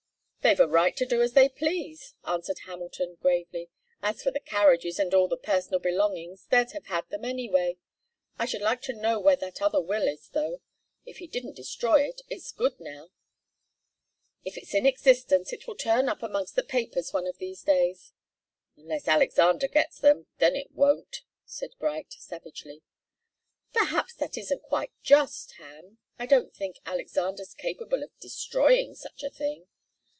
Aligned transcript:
"They've 0.43 0.59
a 0.59 0.67
right 0.67 0.97
to 0.97 1.05
do 1.05 1.21
as 1.21 1.33
they 1.33 1.49
please," 1.49 2.15
answered 2.25 2.61
Hamilton 2.65 3.13
gravely. 3.21 3.69
"As 4.01 4.23
for 4.23 4.31
the 4.31 4.39
carriages 4.39 4.97
and 4.97 5.13
all 5.13 5.27
the 5.27 5.37
personal 5.37 5.79
belongings, 5.79 6.47
they'd 6.49 6.71
have 6.71 6.87
had 6.87 7.07
them 7.09 7.23
anyway. 7.25 7.77
I 8.39 8.47
should 8.47 8.63
like 8.63 8.81
to 8.83 8.93
know 8.93 9.19
where 9.19 9.35
that 9.35 9.61
other 9.61 9.79
will 9.79 10.07
is, 10.07 10.29
though. 10.29 10.61
If 11.05 11.17
he 11.19 11.27
didn't 11.27 11.55
destroy 11.57 12.01
it, 12.09 12.21
it's 12.27 12.51
good 12.51 12.79
now." 12.79 13.11
"If 14.43 14.57
it's 14.57 14.73
in 14.73 14.87
existence, 14.87 15.53
it 15.53 15.67
will 15.67 15.75
turn 15.75 16.09
up 16.09 16.23
amongst 16.23 16.55
the 16.55 16.63
papers 16.63 17.13
one 17.13 17.27
of 17.27 17.37
these 17.37 17.61
days." 17.61 18.11
"Unless 18.75 19.07
Alexander 19.07 19.67
gets 19.67 19.99
at 19.99 20.01
them 20.01 20.25
then 20.39 20.55
it 20.55 20.71
won't," 20.71 21.17
said 21.45 21.75
Bright, 21.77 22.13
savagely. 22.13 22.81
"Perhaps 23.73 24.15
that 24.15 24.39
isn't 24.39 24.63
quite 24.63 24.91
just, 25.03 25.51
Ham. 25.59 25.99
I 26.17 26.25
don't 26.25 26.51
think 26.51 26.77
Alexander's 26.83 27.53
capable 27.53 28.01
of 28.01 28.17
destroying 28.19 28.95
such 28.95 29.21
a 29.21 29.29
thing." 29.29 29.67